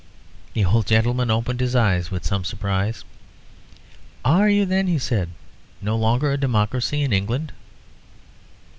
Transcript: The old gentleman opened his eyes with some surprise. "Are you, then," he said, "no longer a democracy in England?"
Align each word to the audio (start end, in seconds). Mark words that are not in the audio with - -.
The 0.55 0.65
old 0.65 0.87
gentleman 0.87 1.29
opened 1.29 1.59
his 1.59 1.75
eyes 1.75 2.09
with 2.09 2.25
some 2.25 2.43
surprise. 2.43 3.05
"Are 4.25 4.49
you, 4.49 4.65
then," 4.65 4.87
he 4.87 4.97
said, 4.97 5.29
"no 5.79 5.95
longer 5.95 6.31
a 6.31 6.39
democracy 6.39 7.03
in 7.03 7.13
England?" 7.13 7.51